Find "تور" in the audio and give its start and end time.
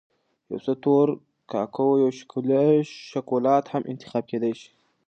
0.83-1.07